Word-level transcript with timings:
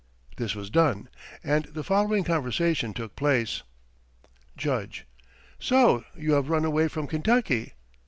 This 0.37 0.55
was 0.55 0.71
done, 0.71 1.09
and 1.43 1.65
the 1.65 1.83
following 1.83 2.23
conversation 2.23 2.91
took 2.91 3.15
place: 3.15 3.61
Judge: 4.57 5.05
"So 5.59 6.05
you 6.17 6.31
have 6.33 6.49
run 6.49 6.65
away 6.65 6.87
from 6.87 7.05
Kentucky. 7.05 7.73